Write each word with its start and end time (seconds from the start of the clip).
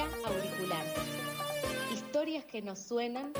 Auricular. 0.00 0.86
Historias 1.92 2.44
que 2.46 2.62
nos 2.62 2.78
suenan, 2.78 3.32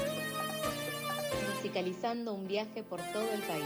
musicalizando 1.57 2.35
un 2.35 2.47
viaje 2.47 2.83
por 2.83 3.01
todo 3.13 3.27
el 3.33 3.41
país. 3.41 3.65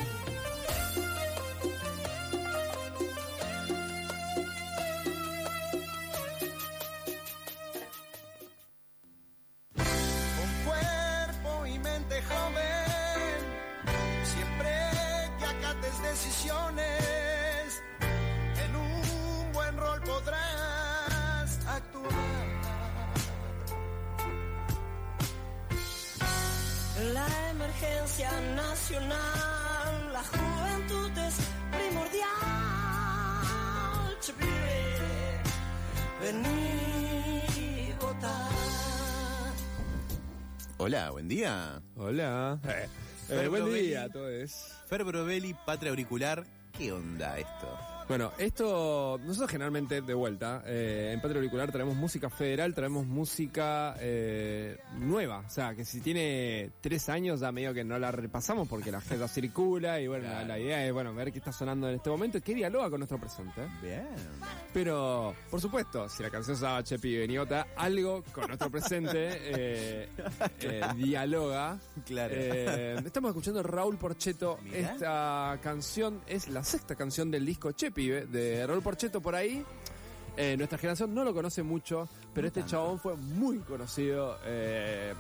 Con 9.75 10.51
cuerpo 10.65 11.67
y 11.67 11.79
mente 11.81 12.23
joven, 12.23 13.41
siempre 14.23 14.71
que 15.41 15.45
acates 15.45 16.03
decisiones, 16.03 16.96
nacional, 28.87 30.13
la 30.13 30.23
juventud 30.23 31.19
es 31.19 31.35
primordial. 31.73 32.29
Che, 34.21 34.33
pibe, 34.33 35.41
Vení, 36.21 37.93
votar. 38.01 39.53
Hola, 40.77 41.11
buen 41.11 41.27
día. 41.27 41.83
Hola. 41.97 42.61
Eh, 43.29 43.49
buen 43.49 43.75
día 43.75 44.05
a 44.05 44.09
todos. 44.09 44.73
Fer 44.87 45.03
Brovelli, 45.03 45.53
Patria 45.67 45.91
Auricular. 45.91 46.45
¿Qué 46.73 46.93
onda 46.93 47.39
esto? 47.39 47.96
Bueno, 48.09 48.31
esto, 48.39 49.19
nosotros 49.25 49.51
generalmente 49.51 50.01
de 50.01 50.15
vuelta, 50.15 50.63
eh, 50.65 51.11
en 51.13 51.21
Patria 51.21 51.39
Auricular 51.41 51.73
traemos 51.73 51.97
música 51.97 52.31
federal, 52.31 52.73
traemos 52.73 53.05
música 53.05 53.97
eh, 53.99 54.79
nueva. 55.01 55.41
O 55.45 55.51
sea, 55.51 55.75
que 55.75 55.85
si 55.85 56.01
tiene 56.01 56.71
tres 56.81 57.09
años 57.09 57.41
ya 57.41 57.51
medio 57.51 57.75
que 57.75 57.83
no 57.83 57.99
la 57.99 58.13
repasamos 58.13 58.69
porque 58.69 58.93
la 58.93 58.99
agenda 58.99 59.27
circula 59.27 60.01
y 60.01 60.07
bueno, 60.07 60.23
la, 60.29 60.31
Claro. 60.37 60.47
la 60.49 60.59
idea 60.61 60.87
es 60.87 60.93
bueno 60.93 61.13
ver 61.15 61.33
qué 61.33 61.39
está 61.39 61.51
sonando 61.51 61.89
en 61.89 61.97
este 61.97 62.09
momento 62.09 62.39
y 62.39 62.43
qué 62.43 62.55
dialoga 62.55 62.91
con 62.91 63.01
nuestro 63.01 63.19
presente. 63.19 63.63
Bien. 63.83 64.07
Pero, 64.73 65.35
por 65.51 65.61
supuesto, 65.61 66.09
si 66.09 66.23
la 66.23 66.31
canción 66.31 66.57
se 66.57 66.63
llama 66.65 66.85
Chepi 66.85 67.17
Beniota, 67.17 67.67
algo 67.77 68.23
con 68.33 68.47
nuestro 68.47 68.71
presente 68.71 69.31
eh, 69.33 70.09
eh, 70.61 70.81
dialoga. 70.95 71.77
Claro. 72.05 72.35
Estamos 72.35 73.31
escuchando 73.31 73.65
Raúl 73.65 73.99
Porcheto. 73.99 74.59
Mirá. 74.63 74.79
Esta 74.93 75.59
canción 75.61 76.21
es 76.29 76.47
la 76.49 76.63
sexta 76.63 76.95
canción 76.95 77.33
del 77.33 77.45
disco 77.45 77.73
Chepi 77.73 77.96
de 78.05 78.67
Raúl 78.67 78.83
Porcheto 78.83 79.21
por 79.21 79.35
ahí. 79.35 79.65
Eh, 80.37 80.55
nuestra 80.57 80.77
generación 80.79 81.15
no 81.15 81.25
lo 81.25 81.33
conoce 81.33 81.63
mucho, 81.63 82.09
pero 82.35 82.45
No 82.45 82.49
este 82.49 82.61
tanto. 82.61 82.71
chabón 82.73 82.99
fue 83.01 83.17
muy 83.17 83.59
conocido. 83.61 84.39
Eh, 84.45 85.15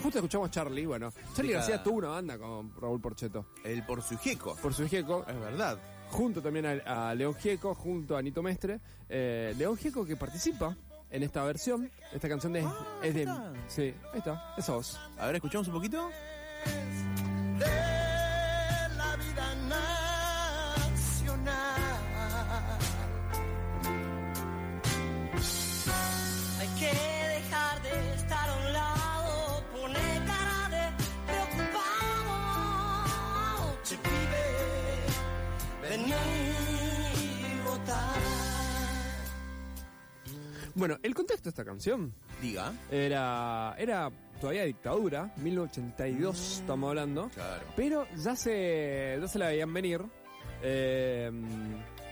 justo 0.00 0.18
escuchamos 0.18 0.50
Charlie, 0.50 0.86
bueno. 0.86 1.12
Charlie. 1.34 1.52
García 1.54 1.82
tuvo 1.82 1.98
una 1.98 2.08
banda 2.08 2.38
con 2.38 2.72
Raúl 2.80 3.00
Porcheto. 3.00 3.46
El 3.64 3.84
por 3.84 4.02
su 4.02 4.16
jeco. 4.18 4.56
Por 4.62 4.72
su 4.72 4.84
hijieco, 4.84 5.24
Es 5.28 5.38
verdad. 5.40 5.78
junto 6.10 6.40
también 6.40 6.66
a, 6.86 7.10
a 7.10 7.14
León 7.14 7.34
Gieco, 7.34 7.74
junto 7.74 8.14
a 8.14 8.20
Anito 8.20 8.40
Mestre. 8.42 8.80
Eh, 9.08 9.52
León 9.58 9.76
Gieco 9.76 10.04
que 10.06 10.14
participa 10.14 10.76
en 11.10 11.22
esta 11.24 11.42
versión. 11.42 11.90
Esta 12.12 12.28
canción 12.28 12.52
de, 12.52 12.60
Ah, 12.62 13.00
es 13.02 13.14
de... 13.14 13.22
está. 13.22 13.52
Sí, 13.66 13.82
ahí 14.12 14.18
está, 14.18 14.54
esa 14.56 14.74
voz. 14.74 14.96
A 15.18 15.26
ver, 15.26 15.34
escuchamos 15.36 15.66
un 15.68 15.74
poquito. 15.74 16.08
Bueno, 40.78 40.96
el 41.02 41.12
contexto 41.14 41.44
de 41.44 41.50
esta 41.50 41.64
canción 41.64 42.14
Diga. 42.40 42.72
era, 42.90 43.74
era 43.78 44.10
todavía 44.40 44.62
dictadura, 44.64 45.32
1982 45.38 46.60
estamos 46.60 46.88
hablando. 46.88 47.28
Claro. 47.34 47.64
Pero 47.74 48.06
ya 48.16 48.36
se, 48.36 49.18
ya 49.20 49.26
se 49.28 49.38
la 49.40 49.48
veían 49.48 49.74
venir. 49.74 50.00
eh, 50.62 51.30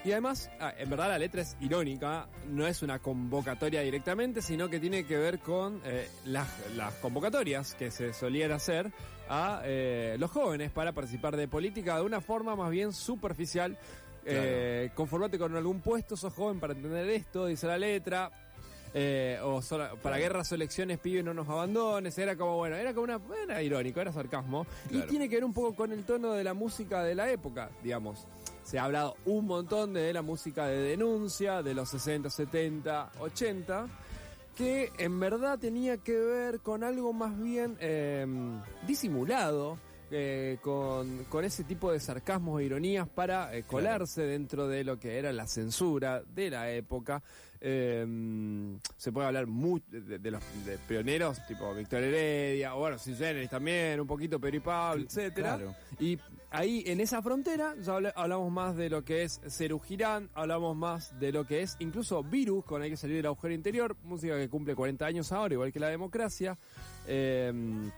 y 0.05 0.13
además, 0.13 0.51
ah, 0.61 0.73
en 0.79 0.89
verdad 0.89 1.09
la 1.09 1.19
letra 1.19 1.43
es 1.43 1.57
irónica, 1.61 2.29
no 2.49 2.65
es 2.65 2.81
una 2.83 3.01
convocatoria 3.01 3.81
directamente, 3.81 4.41
sino 4.41 4.69
que 4.69 4.79
tiene 4.79 5.05
que 5.05 5.17
ver 5.17 5.41
con 5.41 5.81
eh, 5.85 6.09
las, 6.27 6.47
las 6.77 6.95
convocatorias 6.95 7.75
que 7.75 7.91
se 7.91 8.13
solían 8.13 8.53
hacer 8.53 8.93
a 9.29 9.63
eh, 9.65 10.15
los 10.21 10.31
jóvenes 10.31 10.71
para 10.71 10.93
participar 10.93 11.37
de 11.37 11.49
política 11.49 11.97
de 11.97 12.03
una 12.03 12.21
forma 12.21 12.55
más 12.55 12.71
bien 12.71 12.93
superficial. 12.93 13.77
Eh, 14.25 14.91
conformate 14.95 15.39
con 15.39 15.57
algún 15.57 15.81
puesto, 15.81 16.17
sos 16.17 16.33
joven 16.33 16.61
para 16.61 16.73
entender 16.73 17.09
esto, 17.11 17.47
dice 17.47 17.67
la 17.67 17.77
letra. 17.79 18.31
Eh, 18.99 19.39
o 19.43 19.61
sola- 19.61 19.93
para 20.03 20.17
guerras 20.17 20.51
o 20.53 20.55
elecciones, 20.55 20.99
pibe, 20.99 21.23
no 21.23 21.35
nos 21.35 21.47
abandones. 21.51 22.17
Era 22.17 22.35
como, 22.35 22.57
bueno, 22.57 22.77
era 22.77 22.95
como 22.95 23.05
una. 23.05 23.21
Era 23.45 23.63
irónico, 23.63 24.01
era 24.01 24.11
sarcasmo. 24.11 24.67
Claro. 24.89 25.05
Y 25.05 25.09
tiene 25.09 25.29
que 25.29 25.35
ver 25.37 25.45
un 25.45 25.53
poco 25.53 25.75
con 25.77 25.93
el 25.93 26.05
tono 26.05 26.33
de 26.33 26.43
la 26.43 26.55
música 26.55 27.03
de 27.05 27.15
la 27.15 27.31
época, 27.31 27.69
digamos. 27.83 28.27
Se 28.63 28.79
ha 28.79 28.85
hablado 28.85 29.17
un 29.27 29.47
montón 29.47 29.93
de 29.93 30.11
la 30.15 30.23
música 30.23 30.67
de 30.67 30.79
denuncia 30.79 31.63
de 31.63 31.75
los 31.75 31.91
60, 31.91 32.31
70, 32.31 33.11
80, 33.21 33.87
que 34.57 34.91
en 34.97 35.21
verdad 35.21 35.59
tenía 35.59 35.99
que 35.99 36.19
ver 36.19 36.61
con 36.61 36.83
algo 36.83 37.13
más 37.13 37.39
bien 37.39 37.77
eh, 37.81 38.27
disimulado. 38.87 39.79
Eh, 40.11 40.59
con, 40.63 41.25
con 41.25 41.45
ese 41.45 41.65
tipo 41.65 41.91
de 41.93 42.01
sarcasmos 42.01 42.61
e 42.61 42.65
ironías 42.65 43.09
para 43.09 43.55
eh, 43.57 43.65
colarse 43.65 44.23
dentro 44.23 44.69
de 44.69 44.85
lo 44.85 44.99
que 44.99 45.19
era 45.19 45.33
la 45.33 45.47
censura 45.47 46.23
de 46.23 46.51
la 46.51 46.71
época. 46.71 47.23
Eh, 47.61 48.77
se 48.97 49.13
puede 49.13 49.27
hablar 49.29 49.47
mucho 49.47 49.85
de, 49.89 50.19
de 50.19 50.31
los 50.31 50.43
de 50.65 50.79
pioneros 50.79 51.39
tipo 51.47 51.75
Víctor 51.75 52.03
Heredia, 52.03 52.75
o 52.75 52.81
bueno, 52.81 52.99
Sui 52.99 53.15
Generis 53.15 53.49
también, 53.51 53.99
un 54.01 54.07
poquito 54.07 54.39
Pedro 54.39 54.57
y 54.57 54.61
Pablo, 54.61 55.05
etcétera. 55.05 55.57
Claro. 55.57 55.75
Y 55.99 56.19
ahí 56.51 56.85
en 56.87 57.01
esa 57.01 57.23
frontera 57.23 57.75
ya 57.81 57.95
habla- 57.95 58.13
hablamos 58.15 58.53
más 58.53 58.77
de 58.77 58.91
lo 58.91 59.03
que 59.05 59.23
es 59.25 59.41
Ceru 59.49 59.81
Girán, 59.81 60.29
hablamos 60.35 60.77
más 60.77 61.19
de 61.19 61.33
lo 61.33 61.47
que 61.47 61.63
es 61.63 61.77
incluso 61.81 62.23
Virus, 62.23 62.65
con 62.65 62.83
Hay 62.83 62.91
que 62.91 62.97
salir 62.97 63.17
del 63.17 63.27
agujero 63.27 63.55
interior, 63.55 63.97
música 64.05 64.37
que 64.37 64.49
cumple 64.51 64.75
40 64.75 65.07
años 65.07 65.33
ahora, 65.33 65.55
igual 65.55 65.73
que 65.73 65.81
la 65.81 65.89
democracia. 65.89 66.59
Eh, 67.07 67.91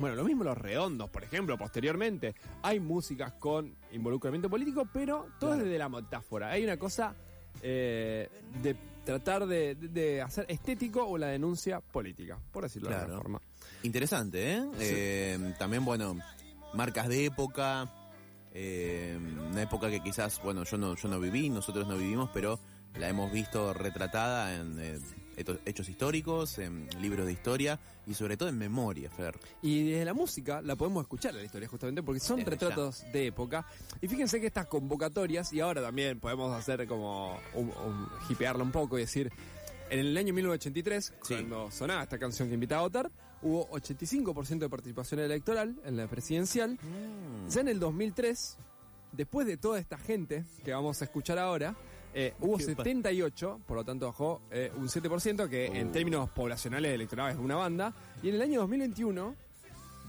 bueno, 0.00 0.16
lo 0.16 0.24
mismo 0.24 0.42
los 0.44 0.56
redondos, 0.58 1.08
por 1.10 1.22
ejemplo, 1.22 1.56
posteriormente. 1.58 2.34
Hay 2.62 2.80
músicas 2.80 3.32
con 3.34 3.74
involucramiento 3.92 4.48
político, 4.50 4.88
pero 4.92 5.28
todo 5.38 5.54
es 5.54 5.60
desde 5.64 5.78
la 5.78 5.88
metáfora. 5.88 6.50
Hay 6.50 6.64
una 6.64 6.76
cosa 6.78 7.14
eh, 7.62 8.28
de 8.62 8.74
tratar 9.04 9.46
de, 9.46 9.74
de- 9.74 10.20
hacer 10.22 10.46
estético 10.48 11.04
o 11.06 11.18
la 11.18 11.28
denuncia 11.28 11.80
política, 11.80 12.38
por 12.52 12.64
decirlo 12.64 12.88
de 12.90 12.96
alguna 12.96 13.16
forma. 13.18 13.40
Interesante, 13.82 14.54
¿eh? 14.56 14.62
Eh, 14.78 15.54
También, 15.58 15.84
bueno, 15.84 16.16
marcas 16.74 17.08
de 17.08 17.26
época. 17.26 17.90
eh, 18.52 19.18
una 19.50 19.62
época 19.62 19.90
que 19.90 20.00
quizás, 20.00 20.40
bueno, 20.42 20.64
yo 20.64 20.76
no, 20.78 20.96
yo 20.96 21.08
no 21.08 21.20
viví, 21.20 21.48
nosotros 21.50 21.86
no 21.86 21.96
vivimos, 21.96 22.30
pero 22.34 22.58
la 22.98 23.08
hemos 23.08 23.30
visto 23.32 23.72
retratada 23.74 24.54
en 24.56 24.76
eh, 24.80 24.98
hechos 25.64 25.88
históricos, 25.88 26.58
en 26.58 26.88
libros 27.00 27.26
de 27.26 27.32
historia 27.32 27.78
y 28.06 28.14
sobre 28.14 28.36
todo 28.36 28.48
en 28.48 28.58
memoria, 28.58 29.10
Fer. 29.10 29.38
Y 29.62 29.90
desde 29.90 30.04
la 30.04 30.14
música 30.14 30.60
la 30.62 30.76
podemos 30.76 31.02
escuchar 31.02 31.34
la 31.34 31.42
historia 31.42 31.68
justamente 31.68 32.02
porque 32.02 32.20
son 32.20 32.38
Desde 32.38 32.50
retratos 32.50 33.04
de 33.12 33.26
época. 33.26 33.66
Y 34.00 34.08
fíjense 34.08 34.40
que 34.40 34.46
estas 34.46 34.66
convocatorias, 34.66 35.52
y 35.52 35.60
ahora 35.60 35.82
también 35.82 36.20
podemos 36.20 36.52
hacer 36.56 36.86
como 36.86 37.38
un, 37.54 37.66
un- 37.68 38.08
hipearlo 38.28 38.64
un 38.64 38.72
poco 38.72 38.98
y 38.98 39.02
decir, 39.02 39.30
en 39.90 39.98
el 39.98 40.16
año 40.16 40.32
1983, 40.34 41.04
Sí. 41.22 41.34
cuando 41.34 41.70
sonaba 41.70 42.02
esta 42.02 42.18
canción 42.18 42.48
que 42.48 42.54
invita 42.54 42.78
a 42.78 42.82
votar, 42.82 43.10
hubo 43.42 43.68
85% 43.70 44.58
de 44.58 44.68
participación 44.68 45.20
electoral 45.20 45.74
en 45.84 45.96
la 45.96 46.06
presidencial. 46.06 46.78
Ya 47.48 47.60
en 47.60 47.68
el 47.68 47.80
2003, 47.80 48.56
después 49.12 49.46
de 49.46 49.56
toda 49.56 49.78
esta 49.80 49.98
gente 49.98 50.44
que 50.64 50.72
vamos 50.72 51.00
a 51.02 51.06
escuchar 51.06 51.38
ahora, 51.38 51.74
eh, 52.14 52.34
hubo 52.40 52.56
Qué 52.58 52.64
pa- 52.74 52.84
78, 52.84 53.60
por 53.66 53.76
lo 53.76 53.84
tanto 53.84 54.06
bajó 54.06 54.42
eh, 54.50 54.70
un 54.76 54.88
7%, 54.88 55.48
que 55.48 55.66
en 55.66 55.92
términos 55.92 56.28
poblacionales 56.30 56.92
electorales 56.92 57.36
es 57.36 57.42
una 57.42 57.56
banda. 57.56 57.92
Y 58.22 58.28
en 58.30 58.34
el 58.36 58.42
año 58.42 58.60
2021 58.60 59.34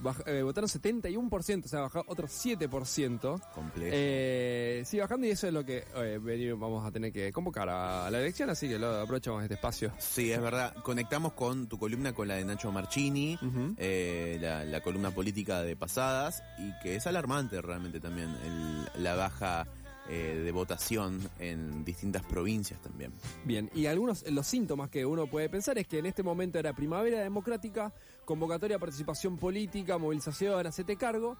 baj- 0.03 0.23
eh, 0.27 0.41
votaron 0.41 0.67
71%, 0.67 1.65
o 1.65 1.67
sea, 1.67 1.81
bajó 1.81 2.03
otro 2.07 2.27
7%. 2.27 3.39
Complejo. 3.53 3.91
Eh, 3.93 4.83
sigue 4.85 5.01
bajando 5.03 5.27
y 5.27 5.29
eso 5.29 5.45
es 5.47 5.53
lo 5.53 5.63
que 5.63 5.83
venir- 6.23 6.55
vamos 6.57 6.83
a 6.85 6.91
tener 6.91 7.11
que 7.13 7.31
convocar 7.31 7.69
a 7.69 8.09
la 8.09 8.19
elección, 8.19 8.49
así 8.49 8.67
que 8.67 8.79
lo 8.79 9.01
aprovechamos 9.01 9.43
este 9.43 9.53
espacio. 9.55 9.91
Sí, 9.99 10.31
es 10.31 10.41
verdad. 10.41 10.73
Conectamos 10.83 11.33
con 11.33 11.67
tu 11.67 11.77
columna 11.77 12.13
con 12.13 12.27
la 12.27 12.35
de 12.35 12.45
Nacho 12.45 12.71
Marchini, 12.71 13.37
la, 13.77 14.65
la 14.65 14.81
columna 14.81 15.11
política 15.11 15.61
de 15.61 15.75
pasadas, 15.75 16.41
y 16.57 16.71
que 16.81 16.95
es 16.95 17.05
alarmante 17.05 17.61
realmente 17.61 17.99
también 17.99 18.29
el- 18.45 19.03
la 19.03 19.15
baja 19.15 19.67
eh, 20.13 20.41
de 20.43 20.51
votación 20.51 21.21
en 21.39 21.85
distintas 21.85 22.21
provincias 22.23 22.81
también. 22.81 23.13
Bien, 23.45 23.69
y 23.73 23.85
algunos 23.85 24.29
los 24.29 24.45
síntomas 24.45 24.89
que 24.89 25.05
uno 25.05 25.25
puede 25.27 25.47
pensar 25.47 25.77
es 25.77 25.87
que 25.87 25.99
en 25.99 26.05
este 26.05 26.21
momento 26.21 26.59
era 26.59 26.73
primavera 26.73 27.21
democrática, 27.21 27.93
convocatoria 28.25 28.75
a 28.75 28.79
participación 28.79 29.37
política, 29.37 29.97
movilización, 29.97 30.67
hacete 30.67 30.97
cargo. 30.97 31.37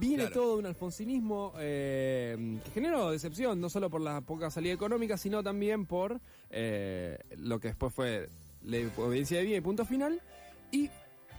Viene 0.00 0.24
Claro. 0.26 0.34
todo 0.34 0.58
un 0.58 0.66
alfonsinismo 0.66 1.52
eh, 1.58 2.58
que 2.64 2.70
generó 2.72 3.10
decepción, 3.12 3.60
no 3.60 3.70
solo 3.70 3.88
por 3.88 4.00
la 4.00 4.20
poca 4.20 4.50
salida 4.50 4.74
económica, 4.74 5.16
sino 5.16 5.42
también 5.44 5.86
por 5.86 6.20
eh, 6.50 7.18
lo 7.36 7.60
que 7.60 7.68
después 7.68 7.94
fue 7.94 8.28
la 8.64 8.78
obediencia 8.96 9.38
de 9.38 9.44
bien 9.44 9.58
y 9.58 9.60
punto 9.60 9.84
final. 9.84 10.20
Y 10.72 10.90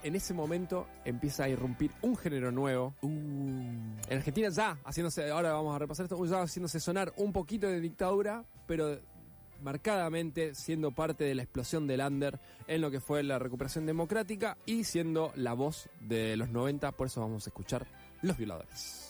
en 0.03 0.15
ese 0.15 0.33
momento 0.33 0.87
empieza 1.05 1.43
a 1.43 1.49
irrumpir 1.49 1.91
un 2.01 2.15
género 2.15 2.51
nuevo. 2.51 2.93
En 3.01 3.97
Argentina 4.09 4.49
ya 4.49 4.77
haciéndose, 4.83 5.29
ahora 5.29 5.53
vamos 5.53 5.75
a 5.75 5.79
repasar 5.79 6.05
esto, 6.05 6.25
ya 6.25 6.41
haciéndose 6.41 6.79
sonar 6.79 7.13
un 7.17 7.33
poquito 7.33 7.67
de 7.67 7.79
dictadura, 7.79 8.43
pero 8.67 8.99
marcadamente 9.61 10.55
siendo 10.55 10.91
parte 10.91 11.23
de 11.23 11.35
la 11.35 11.43
explosión 11.43 11.87
del 11.87 12.01
under 12.01 12.39
en 12.67 12.81
lo 12.81 12.91
que 12.91 12.99
fue 12.99 13.23
la 13.23 13.39
recuperación 13.39 13.85
democrática 13.85 14.57
y 14.65 14.83
siendo 14.83 15.31
la 15.35 15.53
voz 15.53 15.89
de 15.99 16.37
los 16.37 16.49
90, 16.49 16.91
por 16.93 17.07
eso 17.07 17.21
vamos 17.21 17.45
a 17.45 17.49
escuchar 17.49 17.85
Los 18.21 18.37
Violadores. 18.37 19.08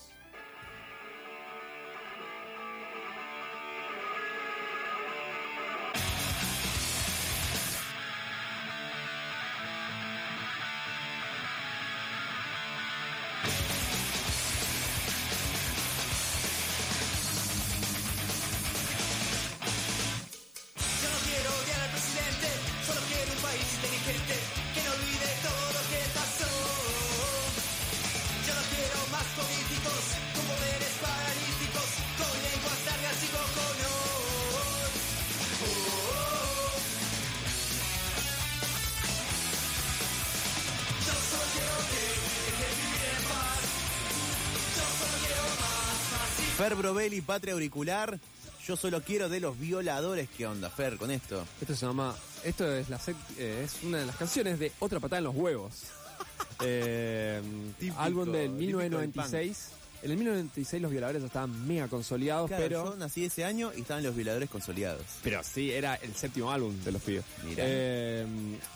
Fer 46.69 46.77
Brovelli, 46.77 47.21
Patria 47.21 47.54
Auricular. 47.56 48.19
Yo 48.68 48.77
solo 48.77 49.01
quiero 49.01 49.27
de 49.27 49.39
los 49.39 49.57
violadores. 49.60 50.30
¿Qué 50.38 50.45
onda, 50.45 50.69
Fer, 50.69 50.98
con 50.98 51.10
esto? 51.10 51.44
Esto 51.60 51.75
se 51.75 51.83
llama, 51.88 52.16
esto 52.44 52.71
es, 52.71 52.89
la 52.89 53.00
sec- 53.00 53.16
eh, 53.39 53.63
es 53.66 53.81
una 53.83 53.98
de 53.98 54.06
las 54.06 54.16
canciones 54.16 54.60
de 54.60 54.71
Otra 54.77 55.00
patada 55.00 55.18
en 55.18 55.24
los 55.24 55.36
huevos. 55.36 55.74
Eh, 56.62 57.42
Típico, 57.80 58.00
álbum 58.00 58.31
del 58.33 58.51
típico 58.57 58.80
del 58.80 58.89
1996. 58.92 59.69
En 60.04 60.12
el 60.12 60.18
1996 60.18 60.81
los 60.81 60.92
violadores 60.92 61.21
ya 61.21 61.27
estaban 61.27 61.68
mega 61.68 61.88
consolidados, 61.88 62.48
Claro, 62.50 62.63
pero... 62.63 62.86
yo 62.92 62.95
nací 62.98 63.24
ese 63.25 63.45
año 63.45 63.71
y 63.75 63.81
estaban 63.81 64.04
los 64.04 64.13
violadores 64.16 64.50
consolidados. 64.50 65.04
Pero 65.24 65.42
sí, 65.44 65.71
era 65.71 65.95
el 65.95 66.13
séptimo 66.16 66.51
álbum 66.51 66.75
de 66.83 66.92
los 66.92 67.01
pibes. 67.01 67.24
Mirá. 67.45 67.63
Eh, 67.66 68.27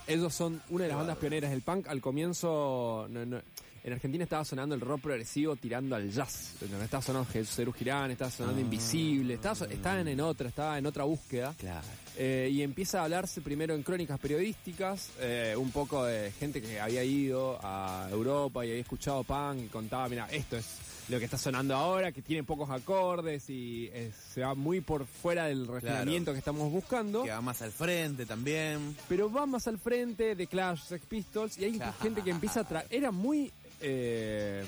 ellos 0.07 0.33
son 0.33 0.61
una 0.69 0.83
de 0.85 0.89
las 0.89 0.97
bandas 0.97 1.17
pioneras 1.17 1.51
del 1.51 1.61
punk. 1.61 1.87
Al 1.89 1.99
comienzo, 2.01 3.05
no- 3.09 3.25
no- 3.25 3.41
en 3.83 3.93
Argentina 3.93 4.23
estaba 4.23 4.45
sonando 4.45 4.75
el 4.75 4.81
rock 4.81 5.01
progresivo 5.01 5.55
tirando 5.55 5.95
al 5.95 6.09
jazz. 6.09 6.53
¿entendés? 6.61 6.85
Estaba 6.85 7.03
sonando 7.03 7.29
Jesús 7.31 7.75
Girán, 7.75 8.11
estaba 8.11 8.31
sonando 8.31 8.59
Ah. 8.59 8.63
Invisible, 8.63 9.33
estaba, 9.33 9.65
estaban 9.67 10.07
en 10.07 10.21
otra, 10.21 10.49
estaba 10.49 10.77
en 10.77 10.85
otra 10.85 11.03
búsqueda. 11.03 11.53
Claro. 11.57 11.85
Eh, 12.17 12.49
y 12.51 12.61
empieza 12.61 12.99
a 13.01 13.03
hablarse 13.05 13.41
primero 13.41 13.73
en 13.73 13.81
crónicas 13.81 14.19
periodísticas, 14.19 15.09
eh, 15.19 15.55
un 15.57 15.71
poco 15.71 16.05
de 16.05 16.31
gente 16.31 16.61
que 16.61 16.79
había 16.79 17.03
ido 17.03 17.57
a 17.63 18.07
Europa 18.11 18.63
y 18.65 18.69
había 18.69 18.81
escuchado 18.81 19.23
punk 19.23 19.63
y 19.65 19.67
contaba, 19.67 20.07
mira, 20.09 20.27
esto 20.31 20.57
es 20.57 20.65
lo 21.09 21.17
que 21.17 21.25
está 21.25 21.37
sonando 21.39 21.75
ahora, 21.75 22.11
que 22.11 22.21
tiene 22.21 22.43
pocos 22.43 22.69
acordes 22.69 23.49
y 23.49 23.89
eh, 23.93 24.11
se 24.33 24.41
va 24.41 24.53
muy 24.53 24.79
por 24.81 25.05
fuera 25.07 25.45
del 25.45 25.67
refinamiento 25.67 26.31
que 26.33 26.37
estamos 26.37 26.71
buscando. 26.71 27.23
Que 27.23 27.31
va 27.31 27.41
más 27.41 27.61
al 27.63 27.71
frente 27.71 28.25
también. 28.27 28.95
Pero 29.09 29.31
va 29.31 29.45
más 29.47 29.67
al 29.67 29.79
frente 29.79 30.35
de 30.35 30.47
Clash, 30.47 30.81
Sex 30.83 31.05
Pistols, 31.07 31.57
y 31.57 31.65
hay 31.65 31.73
Claro. 31.77 31.93
gente 31.99 32.21
que 32.21 32.29
empieza 32.29 32.59
a 32.61 32.63
traer. 32.63 32.85
Era 32.91 33.11
muy 33.11 33.51
eh, 33.81 34.63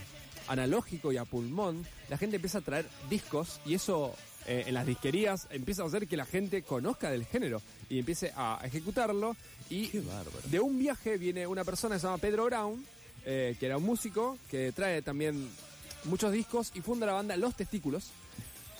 analógico 0.48 1.12
y 1.14 1.18
a 1.18 1.26
pulmón. 1.26 1.86
La 2.10 2.18
gente 2.18 2.36
empieza 2.38 2.58
a 2.58 2.62
traer 2.62 2.86
discos, 3.10 3.62
y 3.66 3.76
eso 3.76 4.14
eh, 4.48 4.64
en 4.68 4.74
las 4.74 4.86
disquerías 4.86 5.48
empieza 5.50 5.84
a 5.84 5.88
hacer 5.88 6.08
que 6.08 6.18
la 6.18 6.26
gente 6.26 6.62
conozca 6.64 7.10
del 7.10 7.26
género 7.26 7.62
y 7.90 8.00
empiece 8.00 8.32
a 8.36 8.60
ejecutarlo. 8.64 9.36
Y 9.70 9.88
Qué 9.88 10.00
bárbaro. 10.02 10.32
de 10.46 10.60
un 10.60 10.78
viaje 10.78 11.18
viene 11.18 11.48
una 11.48 11.64
persona 11.64 11.96
que 11.96 12.00
se 12.02 12.08
llama 12.08 12.20
Pedro 12.20 12.46
Brown, 12.46 12.86
eh, 13.26 13.56
que 13.60 13.66
era 13.66 13.78
un 13.78 13.84
músico, 13.84 14.38
que 14.52 14.72
trae 14.72 15.02
también 15.02 15.50
muchos 16.04 16.32
discos 16.32 16.72
y 16.76 16.82
funda 16.82 17.08
la 17.08 17.14
banda 17.14 17.36
Los 17.38 17.56
Testículos. 17.56 18.12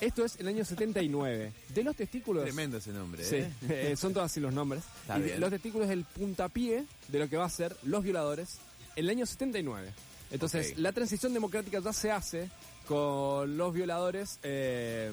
Esto 0.02 0.26
es 0.26 0.36
el 0.40 0.48
año 0.48 0.64
79. 0.66 1.52
De 1.74 1.84
Los 1.84 1.96
Testículos. 1.96 2.44
Tremendo 2.44 2.78
ese 2.78 2.92
nombre, 2.92 3.24
Sí, 3.24 3.38
¿eh? 3.38 3.52
eh, 3.70 3.96
son 3.98 4.14
todos 4.14 4.26
así 4.30 4.40
los 4.40 4.54
nombres. 4.54 4.84
Está 5.02 5.18
Y 5.18 5.22
bien. 5.24 5.40
los 5.40 5.50
testículos 5.50 5.88
es 5.88 5.94
el 5.94 6.04
puntapié 6.04 6.86
de 7.08 7.20
lo 7.20 7.30
que 7.30 7.38
va 7.38 7.46
a 7.46 7.50
ser 7.50 7.76
Los 7.84 8.04
Violadores 8.04 8.58
en 8.96 9.06
el 9.06 9.10
año 9.12 9.26
79. 9.26 9.92
Entonces, 10.32 10.78
la 10.78 10.92
transición 10.92 11.34
democrática 11.34 11.80
ya 11.80 11.94
se 11.94 12.12
hace 12.12 12.50
con 12.88 13.58
Los 13.58 13.74
Violadores, 13.74 14.38
eh, 14.44 15.12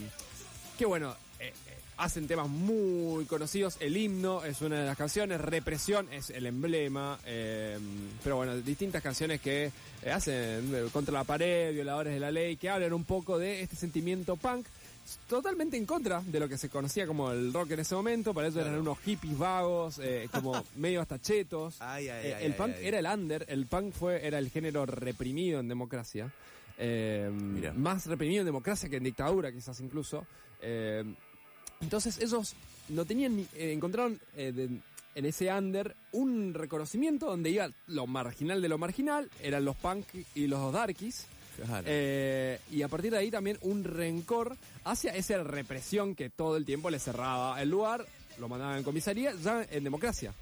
que 0.78 0.84
bueno, 0.86 1.14
eh, 1.38 1.48
eh, 1.48 1.52
hacen 1.98 2.26
temas 2.26 2.48
muy 2.48 3.24
conocidos. 3.26 3.76
El 3.80 3.96
himno 3.96 4.44
es 4.44 4.60
una 4.60 4.80
de 4.80 4.86
las 4.86 4.96
canciones, 4.96 5.40
Represión 5.40 6.08
es 6.12 6.30
el 6.30 6.46
emblema, 6.46 7.18
eh, 7.26 7.78
pero 8.22 8.36
bueno, 8.36 8.56
distintas 8.56 9.02
canciones 9.02 9.40
que 9.40 9.70
eh, 10.02 10.10
hacen 10.10 10.74
eh, 10.74 10.88
contra 10.92 11.14
la 11.14 11.24
pared, 11.24 11.72
Violadores 11.72 12.14
de 12.14 12.20
la 12.20 12.30
Ley, 12.30 12.56
que 12.56 12.70
hablan 12.70 12.92
un 12.92 13.04
poco 13.04 13.38
de 13.38 13.62
este 13.62 13.76
sentimiento 13.76 14.36
punk 14.36 14.66
totalmente 15.28 15.76
en 15.76 15.84
contra 15.84 16.22
de 16.24 16.38
lo 16.38 16.48
que 16.48 16.56
se 16.56 16.68
conocía 16.68 17.06
como 17.08 17.32
el 17.32 17.52
rock 17.52 17.72
en 17.72 17.80
ese 17.80 17.94
momento. 17.94 18.32
Para 18.32 18.48
eso 18.48 18.60
eran 18.60 18.78
unos 18.78 18.98
hippies 19.00 19.36
vagos, 19.36 19.98
eh, 20.02 20.28
como 20.32 20.64
medio 20.76 21.00
hasta 21.00 21.20
chetos. 21.20 21.76
Ay, 21.80 22.08
ay, 22.08 22.26
Eh, 22.28 22.34
ay, 22.36 22.46
el 22.46 22.54
punk 22.54 22.74
era 22.80 22.98
el 23.00 23.06
under, 23.06 23.44
el 23.48 23.66
punk 23.66 23.92
fue 23.92 24.24
era 24.26 24.38
el 24.38 24.48
género 24.50 24.86
reprimido 24.86 25.60
en 25.60 25.68
democracia. 25.68 26.32
Eh, 26.84 27.30
Mirá. 27.32 27.72
más 27.74 28.06
reprimido 28.06 28.40
en 28.40 28.46
democracia 28.46 28.88
que 28.88 28.96
en 28.96 29.04
dictadura, 29.04 29.52
quizás 29.52 29.78
incluso. 29.80 30.26
Eh, 30.60 31.04
entonces 31.80 32.18
ellos 32.18 32.54
no 32.88 33.04
tenían 33.04 33.36
ni- 33.36 33.46
eh, 33.54 33.72
encontraron 33.72 34.18
eh, 34.36 34.50
de- 34.52 34.80
en 35.14 35.26
ese 35.26 35.52
under 35.52 35.94
un 36.12 36.54
reconocimiento 36.54 37.26
donde 37.26 37.50
iba 37.50 37.68
lo 37.86 38.06
marginal 38.06 38.60
de 38.62 38.68
lo 38.68 38.78
marginal, 38.78 39.30
eran 39.42 39.64
los 39.64 39.76
punk 39.76 40.06
y 40.34 40.46
los 40.48 40.72
darkies. 40.72 41.26
Claro. 41.64 41.84
Eh, 41.86 42.58
y 42.70 42.82
a 42.82 42.88
partir 42.88 43.10
de 43.12 43.18
ahí 43.18 43.30
también 43.30 43.58
un 43.60 43.84
rencor 43.84 44.56
hacia 44.84 45.14
esa 45.14 45.42
represión 45.44 46.14
que 46.14 46.30
todo 46.30 46.56
el 46.56 46.64
tiempo 46.64 46.88
le 46.90 46.98
cerraba 46.98 47.60
el 47.62 47.68
lugar, 47.68 48.06
lo 48.40 48.48
mandaban 48.48 48.78
en 48.78 48.84
comisaría, 48.84 49.34
ya 49.34 49.64
en 49.70 49.84
democracia. 49.84 50.32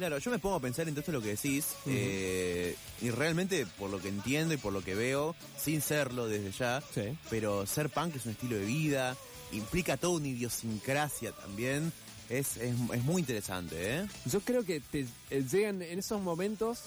Claro, 0.00 0.16
yo 0.16 0.30
me 0.30 0.38
pongo 0.38 0.56
a 0.56 0.60
pensar 0.60 0.88
en 0.88 0.94
todo 0.94 1.00
esto 1.00 1.12
lo 1.12 1.20
que 1.20 1.28
decís, 1.36 1.74
eh, 1.84 2.74
y 3.02 3.10
realmente, 3.10 3.66
por 3.78 3.90
lo 3.90 4.00
que 4.00 4.08
entiendo 4.08 4.54
y 4.54 4.56
por 4.56 4.72
lo 4.72 4.82
que 4.82 4.94
veo, 4.94 5.36
sin 5.62 5.82
serlo 5.82 6.26
desde 6.26 6.52
ya, 6.52 6.82
Sí. 6.94 7.18
pero 7.28 7.66
ser 7.66 7.90
punk 7.90 8.16
es 8.16 8.24
un 8.24 8.32
estilo 8.32 8.56
de 8.56 8.64
vida, 8.64 9.14
implica 9.52 9.98
toda 9.98 10.14
una 10.16 10.28
idiosincrasia 10.28 11.32
también, 11.32 11.92
es, 12.30 12.56
es, 12.56 12.74
es 12.94 13.04
muy 13.04 13.20
interesante, 13.20 13.98
¿eh? 13.98 14.06
Yo 14.24 14.40
creo 14.40 14.64
que 14.64 14.80
te 14.80 15.04
eh, 15.28 15.44
llegan 15.52 15.82
en 15.82 15.98
esos 15.98 16.18
momentos, 16.22 16.78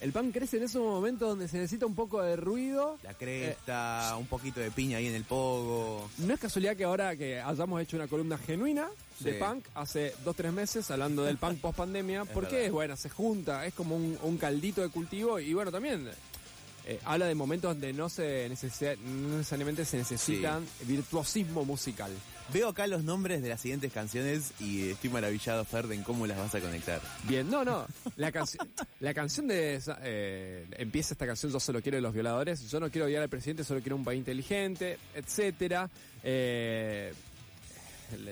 el 0.00 0.12
pan 0.12 0.30
crece 0.30 0.58
en 0.58 0.62
esos 0.62 0.80
momentos 0.80 1.28
donde 1.28 1.48
se 1.48 1.56
necesita 1.56 1.86
un 1.86 1.96
poco 1.96 2.22
de 2.22 2.36
ruido. 2.36 2.98
La 3.02 3.14
cresta, 3.14 4.14
un 4.16 4.26
poquito 4.26 4.60
de 4.60 4.70
piña 4.70 4.98
ahí 4.98 5.08
en 5.08 5.14
el 5.16 5.24
pogo. 5.24 6.08
No 6.18 6.32
es 6.34 6.38
casualidad 6.38 6.76
que 6.76 6.84
ahora 6.84 7.16
que 7.16 7.40
hayamos 7.40 7.82
hecho 7.82 7.96
una 7.96 8.06
columna 8.06 8.38
genuina 8.38 8.86
de 9.20 9.32
Sí. 9.34 9.38
punk 9.38 9.64
hace 9.74 10.14
dos 10.24 10.34
tres 10.36 10.52
meses 10.52 10.90
hablando 10.90 11.24
del 11.24 11.36
punk 11.38 11.60
post 11.60 11.76
pandemia, 11.78 12.24
porque 12.34 12.66
es 12.66 12.72
bueno, 12.72 12.96
se 12.96 13.08
junta, 13.10 13.64
es 13.66 13.74
como 13.74 13.96
un, 13.96 14.18
un 14.22 14.36
caldito 14.38 14.82
de 14.82 14.88
cultivo 14.88 15.38
y 15.38 15.52
bueno, 15.54 15.70
también 15.70 16.08
eh, 16.86 16.98
habla 17.04 17.26
de 17.26 17.34
momentos 17.34 17.72
donde 17.74 17.92
no 17.92 18.08
se 18.08 18.48
necesi- 18.50 18.96
no 18.98 19.36
necesariamente 19.38 19.84
se 19.84 19.98
necesitan 19.98 20.66
virtuosismo 20.86 21.64
musical. 21.64 22.10
Veo 22.52 22.68
acá 22.70 22.86
los 22.88 23.04
nombres 23.04 23.42
de 23.42 23.48
las 23.50 23.60
siguientes 23.60 23.92
canciones 23.92 24.52
y 24.58 24.88
estoy 24.90 25.08
maravillado, 25.10 25.64
Fer, 25.64 25.84
en 25.92 26.02
cómo 26.02 26.26
las 26.26 26.36
vas 26.36 26.52
a 26.56 26.60
conectar. 26.60 27.00
Bien, 27.28 27.48
no, 27.48 27.64
no. 27.64 27.86
La, 28.16 28.32
canción 28.32 28.68
la 28.98 29.14
canción 29.14 29.46
de. 29.46 29.76
esa- 29.76 29.98
eh, 30.02 30.66
empieza 30.78 31.14
esta 31.14 31.26
canción, 31.26 31.52
Yo 31.52 31.60
solo 31.60 31.80
quiero 31.80 31.96
de 31.96 32.02
los 32.02 32.12
violadores. 32.12 32.68
Yo 32.68 32.80
no 32.80 32.90
quiero 32.90 33.06
odiar 33.06 33.22
al 33.22 33.28
presidente, 33.28 33.62
solo 33.62 33.80
quiero 33.82 33.94
un 33.94 34.02
país 34.04 34.18
inteligente, 34.18 34.98
etcétera. 35.14 35.88
Eh, 36.24 37.12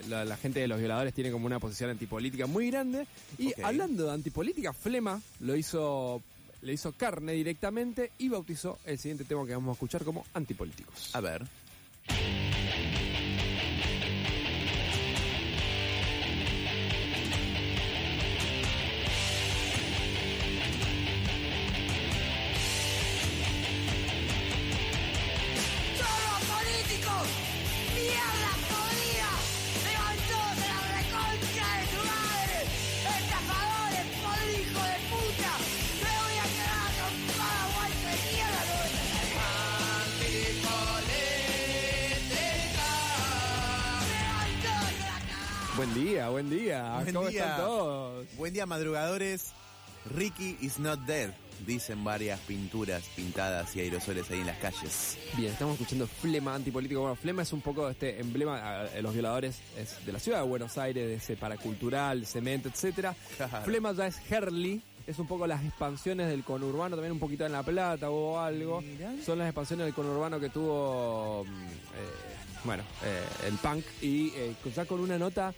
la, 0.08 0.24
la 0.24 0.36
gente 0.36 0.60
de 0.60 0.68
los 0.68 0.78
violadores 0.78 1.14
tiene 1.14 1.30
como 1.30 1.46
una 1.46 1.58
posición 1.58 1.90
antipolítica 1.90 2.46
muy 2.46 2.70
grande. 2.70 3.06
Y 3.38 3.52
hablando 3.62 4.06
de 4.06 4.12
antipolítica, 4.12 4.72
Flema 4.72 5.20
lo 5.40 5.56
hizo. 5.56 6.22
Le 6.60 6.72
hizo 6.72 6.90
carne 6.90 7.34
directamente 7.34 8.10
y 8.18 8.28
bautizó 8.28 8.80
el 8.84 8.98
siguiente 8.98 9.22
tema 9.22 9.46
que 9.46 9.52
vamos 9.52 9.68
a 9.68 9.72
escuchar 9.74 10.02
como 10.02 10.26
antipolíticos. 10.34 11.14
A 11.14 11.20
ver. 11.20 11.46
Día, 46.04 46.28
buen 46.28 46.50
día. 46.50 47.00
Buen 47.02 47.14
¿Cómo 47.14 47.28
día. 47.28 47.42
están 47.42 47.56
todos? 47.58 48.26
Buen 48.36 48.52
día, 48.52 48.66
madrugadores. 48.66 49.52
Ricky 50.14 50.56
is 50.60 50.78
not 50.78 51.00
dead, 51.00 51.30
dicen 51.66 52.02
varias 52.02 52.38
pinturas 52.40 53.04
pintadas 53.14 53.74
y 53.76 53.80
aerosoles 53.80 54.30
ahí 54.30 54.40
en 54.40 54.46
las 54.46 54.58
calles. 54.58 55.18
Bien, 55.36 55.52
estamos 55.52 55.74
escuchando 55.74 56.06
Flema 56.06 56.54
Antipolítico. 56.54 57.00
Bueno, 57.00 57.16
Flema 57.16 57.42
es 57.42 57.52
un 57.52 57.60
poco 57.60 57.88
este 57.90 58.20
emblema, 58.20 58.84
eh, 58.94 59.02
los 59.02 59.12
violadores 59.12 59.60
es 59.76 60.04
de 60.06 60.12
la 60.12 60.18
ciudad 60.18 60.40
de 60.40 60.46
Buenos 60.48 60.78
Aires, 60.78 61.06
de 61.06 61.14
ese 61.16 61.36
paracultural, 61.36 62.24
cemento, 62.26 62.68
etcétera. 62.68 63.14
Claro. 63.36 63.64
Flema 63.64 63.92
ya 63.92 64.06
es 64.06 64.18
Herley, 64.30 64.82
es 65.06 65.18
un 65.18 65.26
poco 65.26 65.46
las 65.46 65.64
expansiones 65.64 66.28
del 66.28 66.44
conurbano, 66.44 66.96
también 66.96 67.12
un 67.12 67.18
poquito 67.18 67.44
en 67.44 67.52
La 67.52 67.62
Plata 67.62 68.08
o 68.08 68.38
algo. 68.38 68.82
Son 69.24 69.38
las 69.38 69.48
expansiones 69.48 69.86
del 69.86 69.94
conurbano 69.94 70.38
que 70.38 70.48
tuvo, 70.50 71.44
mm, 71.44 71.48
eh, 71.48 72.60
bueno, 72.64 72.82
eh, 73.04 73.24
el 73.48 73.54
punk 73.56 73.84
y 74.00 74.28
eh, 74.36 74.54
ya 74.74 74.84
con 74.86 75.00
una 75.00 75.18
nota 75.18 75.54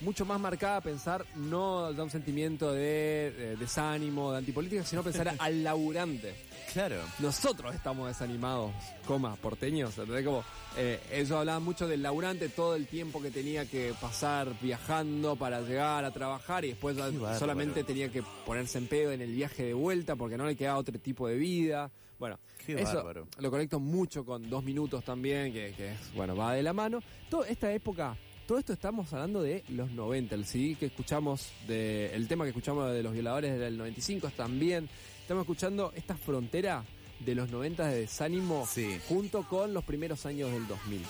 mucho 0.00 0.24
más 0.24 0.40
marcada 0.40 0.78
a 0.78 0.80
pensar 0.80 1.24
no 1.34 1.92
da 1.92 2.02
un 2.02 2.10
sentimiento 2.10 2.72
de, 2.72 3.32
de 3.36 3.56
desánimo, 3.56 4.32
de 4.32 4.38
antipolítica, 4.38 4.84
sino 4.84 5.02
pensar 5.02 5.34
al 5.38 5.62
laburante. 5.64 6.34
Claro. 6.72 6.96
Nosotros 7.20 7.74
estamos 7.74 8.08
desanimados, 8.08 8.72
coma, 9.06 9.34
porteños. 9.36 9.96
¿entendés? 9.96 10.24
Como, 10.24 10.44
eh, 10.76 11.00
ellos 11.10 11.30
hablaban 11.32 11.62
mucho 11.62 11.88
del 11.88 12.02
laburante, 12.02 12.48
todo 12.50 12.74
el 12.76 12.86
tiempo 12.86 13.22
que 13.22 13.30
tenía 13.30 13.64
que 13.64 13.94
pasar 14.00 14.52
viajando 14.60 15.36
para 15.36 15.60
llegar 15.62 16.04
a 16.04 16.10
trabajar 16.10 16.64
y 16.64 16.68
después 16.68 16.96
solamente 17.38 17.82
tenía 17.84 18.10
que 18.10 18.22
ponerse 18.44 18.78
en 18.78 18.88
pedo 18.88 19.12
en 19.12 19.22
el 19.22 19.32
viaje 19.32 19.64
de 19.64 19.74
vuelta 19.74 20.16
porque 20.16 20.36
no 20.36 20.44
le 20.44 20.54
quedaba 20.56 20.78
otro 20.78 20.98
tipo 20.98 21.28
de 21.28 21.36
vida. 21.36 21.90
Bueno, 22.18 22.38
Qué 22.64 22.74
eso 22.74 22.96
bárbaro. 22.96 23.28
lo 23.38 23.50
conecto 23.50 23.78
mucho 23.78 24.24
con 24.24 24.48
dos 24.48 24.64
minutos 24.64 25.04
también, 25.04 25.52
que, 25.52 25.72
que 25.76 25.92
es, 25.92 26.14
bueno, 26.14 26.34
va 26.36 26.54
de 26.54 26.62
la 26.62 26.72
mano. 26.72 27.00
Toda 27.30 27.48
esta 27.48 27.72
época, 27.72 28.16
todo 28.46 28.58
esto 28.58 28.72
estamos 28.72 29.12
hablando 29.12 29.42
de 29.42 29.64
los 29.70 29.90
90, 29.90 30.34
el 30.34 30.44
CD 30.46 30.76
que 30.78 30.86
escuchamos, 30.86 31.48
de, 31.66 32.14
el 32.14 32.28
tema 32.28 32.44
que 32.44 32.50
escuchamos 32.50 32.92
de 32.92 33.02
los 33.02 33.12
violadores 33.12 33.58
del 33.58 33.76
95 33.76 34.30
también. 34.36 34.88
Estamos 35.20 35.42
escuchando 35.42 35.92
esta 35.96 36.16
frontera 36.16 36.84
de 37.18 37.34
los 37.34 37.50
90 37.50 37.86
de 37.88 38.00
desánimo 38.02 38.66
Sí. 38.70 38.98
junto 39.08 39.42
con 39.48 39.74
los 39.74 39.82
primeros 39.84 40.24
años 40.26 40.52
del 40.52 40.66
2000. 40.68 41.02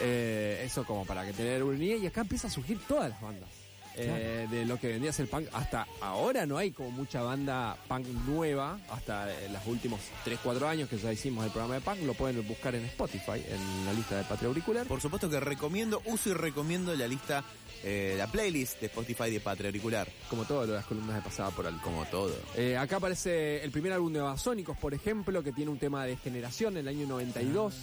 Eh, 0.00 0.62
eso 0.64 0.84
como 0.84 1.04
para 1.04 1.26
que 1.26 1.32
tener 1.32 1.62
una 1.62 1.76
idea. 1.82 1.96
Y 1.96 2.06
acá 2.06 2.22
empieza 2.22 2.46
a 2.46 2.50
surgir 2.50 2.78
todas 2.88 3.10
las 3.10 3.20
bandas. 3.20 3.50
Eh, 3.98 4.46
de 4.50 4.64
lo 4.64 4.78
que 4.78 4.88
vendría 4.88 5.10
a 5.10 5.12
ser 5.12 5.28
punk. 5.28 5.48
Hasta 5.52 5.86
ahora 6.00 6.46
no 6.46 6.56
hay 6.56 6.70
como 6.70 6.90
mucha 6.90 7.22
banda 7.22 7.76
punk 7.88 8.06
nueva. 8.26 8.78
Hasta 8.90 9.30
eh, 9.30 9.48
los 9.50 9.66
últimos 9.66 10.00
3-4 10.24 10.66
años 10.66 10.88
que 10.88 10.98
ya 10.98 11.12
hicimos 11.12 11.44
el 11.44 11.50
programa 11.50 11.74
de 11.74 11.80
punk. 11.80 12.02
Lo 12.02 12.14
pueden 12.14 12.46
buscar 12.46 12.74
en 12.74 12.84
Spotify, 12.84 13.42
en 13.48 13.86
la 13.86 13.92
lista 13.92 14.16
de 14.16 14.24
Patria 14.24 14.48
Auricular. 14.48 14.86
Por 14.86 15.00
supuesto 15.00 15.28
que 15.28 15.40
recomiendo, 15.40 16.02
uso 16.06 16.30
y 16.30 16.34
recomiendo 16.34 16.94
la 16.94 17.08
lista, 17.08 17.44
eh, 17.82 18.14
la 18.16 18.26
playlist 18.26 18.80
de 18.80 18.86
Spotify 18.86 19.30
de 19.30 19.40
Patria 19.40 19.68
Auricular. 19.68 20.08
Como 20.28 20.44
todas 20.44 20.68
las 20.68 20.86
columnas 20.86 21.16
de 21.16 21.22
pasada 21.22 21.50
por 21.50 21.66
alto. 21.66 21.80
Como 21.82 22.04
todo. 22.06 22.34
Acá 22.78 22.96
aparece 22.96 23.62
el 23.64 23.70
primer 23.70 23.92
álbum 23.92 24.12
de 24.12 24.20
Babasónicos, 24.20 24.76
por 24.78 24.94
ejemplo, 24.94 25.42
que 25.42 25.52
tiene 25.52 25.70
un 25.70 25.78
tema 25.78 26.04
de 26.04 26.16
generación 26.16 26.76
en 26.76 26.86
el 26.86 26.88
año 26.88 27.06
92, 27.06 27.74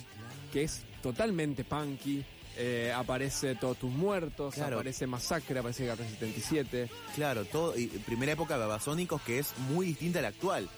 que 0.51 0.63
es 0.63 0.83
totalmente 1.01 1.63
punky. 1.63 2.25
Eh, 2.57 2.91
aparece 2.95 3.55
Todos 3.55 3.77
tus 3.77 3.91
muertos, 3.91 4.53
Claro. 4.53 4.77
aparece 4.77 5.07
Masacre, 5.07 5.59
aparece 5.59 5.83
Guerra 5.85 6.05
77. 6.07 6.89
Claro, 7.15 7.45
todo. 7.45 7.77
Y 7.77 7.87
primera 7.87 8.31
época 8.31 8.53
de 8.55 8.61
Babasónicos 8.61 9.21
que 9.23 9.39
es 9.39 9.53
muy 9.69 9.87
distinta 9.87 10.19
a 10.19 10.21
la 10.21 10.27
actual. 10.29 10.69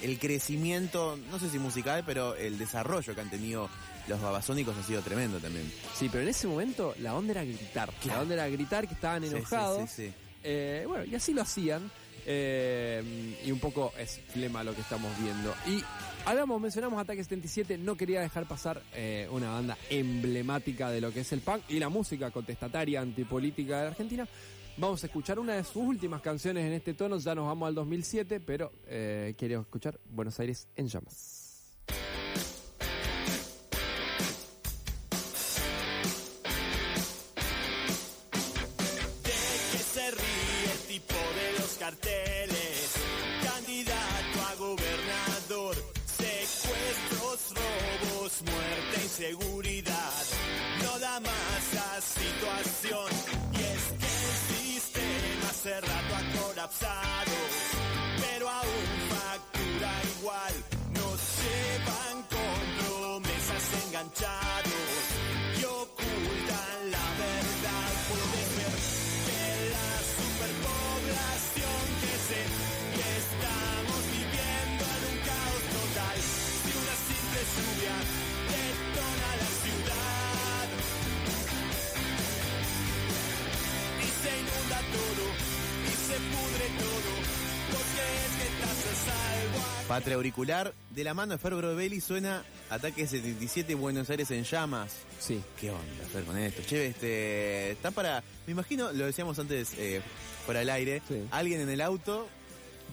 El 0.00 0.18
crecimiento, 0.18 1.18
no 1.30 1.38
sé 1.40 1.50
si 1.50 1.58
musical, 1.58 2.04
pero 2.06 2.34
el 2.36 2.56
desarrollo 2.56 3.14
que 3.14 3.20
han 3.20 3.30
tenido 3.30 3.68
los 4.06 4.20
Babasónicos 4.20 4.76
ha 4.76 4.82
sido 4.84 5.02
tremendo 5.02 5.38
también. 5.38 5.70
Sí, 5.94 6.08
pero 6.08 6.22
en 6.22 6.28
ese 6.30 6.46
momento 6.46 6.94
la 7.00 7.14
onda 7.14 7.32
era 7.32 7.44
gritar. 7.44 7.92
La 8.06 8.20
onda 8.20 8.34
era 8.34 8.48
gritar 8.48 8.86
que 8.88 8.94
estaban 8.94 9.22
sí, 9.22 9.28
enojados. 9.28 9.90
sí, 9.90 10.06
sí. 10.06 10.12
Eh, 10.44 10.84
bueno, 10.86 11.04
y 11.04 11.14
así 11.14 11.34
lo 11.34 11.42
hacían. 11.42 11.90
Eh, 12.30 13.36
y 13.44 13.50
un 13.50 13.58
poco 13.58 13.92
es 13.98 14.20
flema 14.32 14.62
lo 14.62 14.74
que 14.74 14.82
estamos 14.82 15.10
viendo. 15.20 15.54
Y 15.66 15.82
hablamos, 16.28 16.60
mencionamos 16.60 17.00
Ataque 17.00 17.24
77. 17.24 17.78
No 17.78 17.96
quería 17.96 18.20
dejar 18.20 18.46
pasar 18.46 18.82
eh, 18.94 19.26
una 19.32 19.50
banda 19.50 19.78
emblemática 19.88 20.90
de 20.90 21.00
lo 21.00 21.10
que 21.12 21.20
es 21.20 21.32
el 21.32 21.40
punk 21.40 21.62
y 21.68 21.78
la 21.78 21.88
música 21.88 22.30
contestataria 22.30 23.00
antipolítica 23.00 23.78
de 23.78 23.82
la 23.84 23.90
Argentina. 23.90 24.28
Vamos 24.76 25.02
a 25.02 25.06
escuchar 25.06 25.38
una 25.38 25.54
de 25.54 25.64
sus 25.64 25.76
últimas 25.76 26.20
canciones 26.20 26.66
en 26.66 26.74
este 26.74 26.92
tono. 26.94 27.18
Ya 27.18 27.34
nos 27.34 27.46
vamos 27.46 27.66
al 27.66 27.74
2007, 27.74 28.40
pero 28.40 28.72
eh, 28.86 29.34
quiero 29.38 29.62
escuchar 29.62 29.98
Buenos 30.10 30.38
Aires 30.38 30.68
en 30.76 30.88
llamas. 30.88 31.47
Patria 89.88 90.16
Auricular, 90.16 90.74
de 90.90 91.02
la 91.04 91.14
mano 91.14 91.32
de 91.32 91.38
Fer 91.38 91.54
Brovelli 91.54 92.00
suena 92.00 92.44
Ataque 92.68 93.06
77 93.06 93.74
Buenos 93.74 94.10
Aires 94.10 94.30
en 94.30 94.44
llamas. 94.44 94.92
Sí. 95.18 95.40
¿Qué 95.58 95.70
onda, 95.70 96.04
Fer, 96.12 96.24
con 96.24 96.36
esto? 96.36 96.62
Che, 96.68 96.86
este, 96.88 97.70
está 97.70 97.90
para, 97.90 98.22
me 98.46 98.52
imagino, 98.52 98.92
lo 98.92 99.06
decíamos 99.06 99.38
antes 99.38 99.72
eh, 99.78 100.02
fuera 100.44 100.60
del 100.60 100.68
aire, 100.70 101.00
Sí. 101.08 101.26
alguien 101.30 101.62
en 101.62 101.70
el 101.70 101.80
auto 101.80 102.28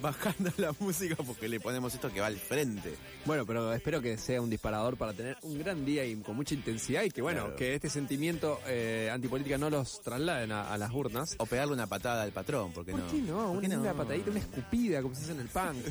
bajando 0.01 0.51
la 0.57 0.73
música 0.79 1.15
porque 1.25 1.47
le 1.47 1.59
ponemos 1.59 1.93
esto 1.93 2.11
que 2.11 2.19
va 2.21 2.27
al 2.27 2.37
frente. 2.37 2.93
Bueno, 3.25 3.45
pero 3.45 3.73
espero 3.73 4.01
que 4.01 4.17
sea 4.17 4.41
un 4.41 4.49
disparador 4.49 4.97
para 4.97 5.13
tener 5.13 5.37
un 5.41 5.57
gran 5.59 5.85
día 5.85 6.05
y 6.05 6.15
con 6.17 6.35
mucha 6.35 6.53
intensidad 6.53 7.03
y 7.03 7.09
que 7.11 7.21
bueno, 7.21 7.41
Claro. 7.43 7.55
que 7.55 7.75
este 7.75 7.89
sentimiento 7.89 8.59
eh, 8.67 9.09
antipolítica 9.11 9.57
no 9.57 9.69
los 9.69 10.01
trasladen 10.01 10.51
a, 10.51 10.71
a 10.73 10.77
las 10.77 10.91
urnas. 10.91 11.35
O 11.39 11.45
pegarle 11.45 11.73
una 11.73 11.87
patada 11.87 12.23
al 12.23 12.31
patrón, 12.31 12.71
porque 12.73 12.91
¿Por 12.91 13.01
no? 13.01 13.07
qué 13.07 13.17
no? 13.21 13.53
¿Por 13.53 13.61
qué 13.61 13.67
Una, 13.67 13.77
no? 13.77 13.93
patadita, 13.95 14.29
una 14.31 14.39
escupida, 14.39 15.01
como 15.01 15.15
se 15.15 15.23
hace 15.23 15.31
en 15.33 15.39
el 15.39 15.47
pan. 15.49 15.75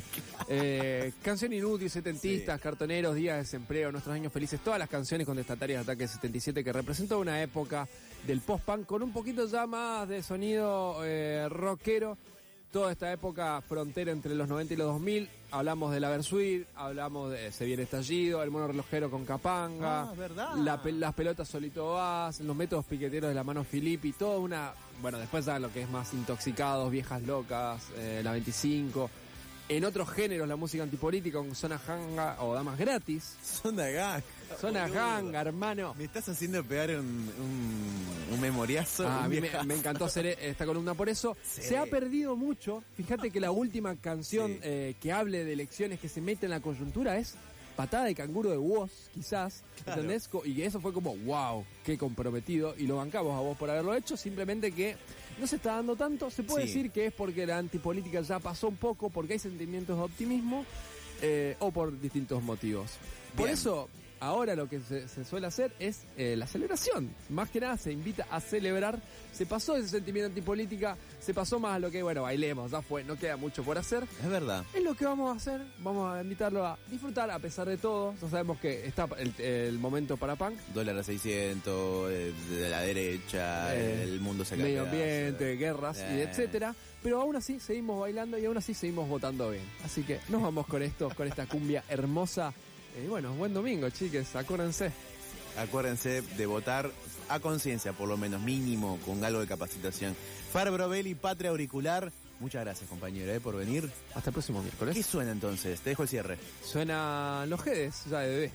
Eh, 0.47 1.13
canción 1.23 1.51
inútil, 1.53 1.89
setentistas, 1.89 2.59
cartoneros, 2.61 3.15
días 3.15 3.35
de 3.37 3.41
desempleo, 3.43 3.91
nuestros 3.91 4.13
años 4.13 4.31
felices, 4.31 4.59
todas 4.63 4.77
las 4.77 4.87
canciones 4.89 5.25
contestatarias 5.25 5.83
de 5.85 5.91
Ataque 5.91 6.07
77 6.07 6.63
que 6.63 6.71
representó 6.71 7.19
una 7.19 7.41
época 7.41 7.87
del 8.27 8.41
post-punk 8.41 8.85
con 8.85 9.01
un 9.01 9.11
poquito 9.11 9.47
ya 9.47 9.65
más 9.65 10.07
de 10.07 10.21
sonido 10.21 10.97
eh, 11.03 11.47
rockero. 11.49 12.17
Toda 12.75 12.91
esta 12.91 13.09
época 13.09 13.61
frontera 13.61 14.11
entre 14.11 14.35
los 14.35 14.49
90 14.49 14.73
y 14.73 14.75
los 14.75 14.87
2000, 14.87 15.29
hablamos 15.51 15.93
de 15.93 16.01
la 16.01 16.09
Versuit, 16.09 16.67
hablamos 16.75 17.31
de 17.31 17.49
Se 17.53 17.63
viene 17.63 17.83
estallido, 17.83 18.43
el 18.43 18.51
mono 18.51 18.67
relojero 18.67 19.09
con 19.09 19.23
Capanga, 19.23 20.09
Ah, 20.11 20.55
la 20.57 20.81
las 20.83 21.13
pelotas 21.13 21.47
solito 21.47 21.93
vas, 21.93 22.41
los 22.41 22.53
métodos 22.53 22.83
piqueteros 22.83 23.29
de 23.29 23.33
la 23.33 23.45
mano 23.45 23.63
Filippi, 23.63 24.11
toda 24.11 24.39
una, 24.39 24.73
bueno, 25.01 25.17
después 25.17 25.45
ya 25.45 25.57
lo 25.57 25.71
que 25.71 25.83
es 25.83 25.89
más 25.89 26.13
intoxicados, 26.13 26.91
viejas 26.91 27.21
locas, 27.23 27.81
eh, 27.95 28.19
la 28.21 28.33
25. 28.33 29.09
En 29.67 29.83
otros 29.83 30.07
géneros, 30.11 30.47
la 30.47 30.55
música 30.55 30.83
antipolítica 30.83 31.39
con 31.39 31.55
Zona 31.55 31.81
Hanga 31.87 32.37
o 32.43 32.53
Damas 32.53 32.77
Gratis. 32.77 33.35
Zona 33.43 33.87
gang. 33.87 34.21
Zona. 34.61 34.83
Hanga, 34.85 35.41
hermano. 35.41 35.95
Me 35.97 36.03
estás 36.03 36.29
haciendo 36.29 36.63
pegar 36.63 36.91
un, 36.91 36.97
un, 37.39 38.33
un 38.33 38.41
memoriazo. 38.41 39.07
Ah, 39.07 39.23
a 39.23 39.27
mí 39.27 39.41
me, 39.41 39.73
encantó 39.73 40.05
hacer 40.05 40.27
esta 40.27 40.67
columna 40.67 40.93
por 40.93 41.09
eso. 41.09 41.35
Sí. 41.43 41.63
Se 41.63 41.77
ha 41.77 41.87
perdido 41.87 42.35
mucho. 42.35 42.83
Fíjate 42.95 43.31
que 43.31 43.39
la 43.39 43.49
última 43.49 43.95
canción 43.95 44.51
Sí. 44.53 44.59
eh, 44.61 44.95
que 45.01 45.11
hable 45.11 45.43
de 45.43 45.53
elecciones 45.53 45.99
que 45.99 46.09
se 46.09 46.21
mete 46.21 46.45
en 46.45 46.51
la 46.51 46.59
coyuntura 46.59 47.17
es 47.17 47.33
Patada 47.75 48.05
de 48.05 48.13
Canguro 48.13 48.51
de 48.51 48.57
Woz, 48.57 48.91
quizás. 49.15 49.63
Claro. 49.83 50.01
¿Entendés? 50.01 50.29
Y 50.45 50.61
eso 50.61 50.79
fue 50.79 50.93
como, 50.93 51.17
wow, 51.17 51.65
qué 51.83 51.97
comprometido. 51.97 52.75
Y 52.77 52.85
lo 52.85 52.97
bancamos 52.97 53.35
a 53.35 53.41
vos 53.41 53.57
por 53.57 53.71
haberlo 53.71 53.95
hecho. 53.95 54.15
Simplemente 54.15 54.71
que 54.71 54.95
no 55.39 55.47
se 55.47 55.57
está 55.57 55.75
dando 55.75 55.95
tanto. 55.95 56.29
Se 56.29 56.43
puede 56.43 56.67
Sí. 56.67 56.73
decir 56.73 56.91
que 56.91 57.07
es 57.07 57.13
porque 57.13 57.45
la 57.45 57.57
antipolítica 57.57 58.21
ya 58.21 58.39
pasó 58.39 58.67
un 58.67 58.77
poco, 58.77 59.09
porque 59.09 59.33
hay 59.33 59.39
sentimientos 59.39 59.97
de 59.97 60.03
optimismo 60.03 60.65
eh, 61.21 61.55
o 61.59 61.71
por 61.71 61.99
distintos 61.99 62.41
motivos. 62.43 62.91
Por 63.35 63.49
eso 63.49 63.87
ahora 64.19 64.55
lo 64.55 64.67
que 64.69 64.79
se, 64.79 65.07
se 65.07 65.25
suele 65.25 65.47
hacer 65.47 65.73
es 65.79 66.03
eh, 66.17 66.35
la 66.35 66.47
celebración. 66.47 67.09
Más 67.29 67.49
que 67.49 67.59
nada 67.59 67.77
se 67.77 67.91
invita 67.91 68.25
a 68.29 68.39
celebrar. 68.41 68.99
Se 69.33 69.45
pasó 69.45 69.75
ese 69.75 69.89
sentimiento 69.89 70.27
antipolítica, 70.27 70.97
se 71.19 71.33
pasó 71.33 71.59
más 71.59 71.75
a 71.75 71.79
lo 71.79 71.91
que, 71.91 72.01
bueno, 72.01 72.21
bailemos, 72.21 72.71
ya 72.71 72.81
fue, 72.81 73.03
no 73.03 73.17
queda 73.17 73.35
mucho 73.35 73.63
por 73.63 73.77
hacer. 73.77 74.03
Es 74.23 74.29
verdad. 74.29 74.63
Es 74.73 74.81
lo 74.81 74.95
que 74.95 75.05
vamos 75.05 75.33
a 75.33 75.37
hacer, 75.37 75.61
vamos 75.79 76.15
a 76.15 76.21
invitarlo 76.21 76.65
a 76.65 76.77
disfrutar 76.89 77.29
a 77.29 77.39
pesar 77.39 77.67
de 77.67 77.77
todo. 77.77 78.13
Ya 78.21 78.29
sabemos 78.29 78.57
que 78.59 78.85
está 78.87 79.07
el, 79.17 79.33
el 79.43 79.77
momento 79.79 80.15
para 80.15 80.35
punk. 80.37 80.57
Dólar 80.73 80.97
a 80.99 81.03
600, 81.03 82.11
eh, 82.11 82.33
de 82.49 82.69
la 82.69 82.81
derecha, 82.81 83.75
Eh, 83.75 84.03
el 84.03 84.21
mundo 84.21 84.45
se 84.45 84.55
medio 84.55 84.83
ambiente, 84.83 85.55
guerras 85.57 85.97
y 85.97 86.21
etcétera. 86.21 86.73
Pero 87.03 87.21
aún 87.21 87.35
así 87.35 87.59
seguimos 87.59 87.99
bailando 87.99 88.37
y 88.37 88.45
aún 88.45 88.57
así 88.57 88.73
seguimos 88.73 89.07
votando 89.07 89.51
bien. 89.51 89.63
Así 89.83 90.01
que 90.03 90.19
nos 90.29 90.41
vamos 90.41 90.65
con 90.65 90.81
esto, 90.81 91.09
con 91.15 91.27
esta 91.27 91.45
cumbia 91.45 91.83
hermosa. 91.89 92.53
Y 93.03 93.07
bueno, 93.07 93.33
buen 93.33 93.53
domingo, 93.53 93.89
chiques, 93.89 94.35
acuérdense. 94.35 94.91
Acuérdense 95.57 96.21
de 96.21 96.45
votar 96.45 96.91
a 97.29 97.39
conciencia, 97.39 97.93
por 97.93 98.07
lo 98.07 98.17
menos 98.17 98.41
mínimo, 98.41 98.99
con 99.05 99.23
algo 99.23 99.39
de 99.39 99.47
capacitación. 99.47 100.15
Far 100.51 100.71
Brovelli, 100.71 101.15
Patria 101.15 101.49
Auricular. 101.49 102.11
Muchas 102.39 102.63
gracias, 102.63 102.89
compañero, 102.89 103.31
eh, 103.31 103.39
por 103.39 103.55
venir. 103.55 103.89
Hasta 104.13 104.29
el 104.29 104.33
próximo 104.33 104.61
miércoles. 104.61 104.95
¿Qué 104.95 105.03
suena 105.03 105.31
entonces? 105.31 105.79
Te 105.79 105.91
dejo 105.91 106.03
el 106.03 106.09
cierre. 106.09 106.37
Suena 106.63 107.45
los 107.47 107.61
Jedes, 107.61 108.05
ya 108.09 108.19
de 108.19 108.29
bebé. 108.29 108.51